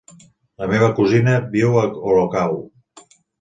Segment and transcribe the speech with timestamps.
[0.61, 2.59] La meva cosina viu a Olocau.